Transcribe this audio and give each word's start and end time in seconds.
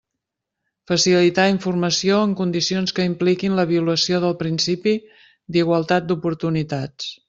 Facilitar 0.91 1.45
informació 1.55 2.17
en 2.29 2.33
condicions 2.41 2.95
que 3.01 3.07
impliquin 3.11 3.61
la 3.61 3.69
violació 3.75 4.25
del 4.27 4.37
principi 4.43 4.99
d'igualtat 5.57 6.11
d'oportunitats. 6.13 7.17